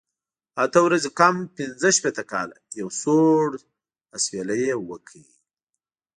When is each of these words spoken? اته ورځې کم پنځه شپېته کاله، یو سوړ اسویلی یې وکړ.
اته 0.63 0.79
ورځې 0.87 1.09
کم 1.19 1.35
پنځه 1.57 1.87
شپېته 1.97 2.23
کاله، 2.31 2.57
یو 2.79 2.87
سوړ 3.01 3.47
اسویلی 4.17 4.57
یې 4.67 4.75
وکړ. 4.89 5.19